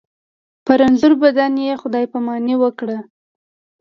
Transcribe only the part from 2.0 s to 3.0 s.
پاماني وکړه.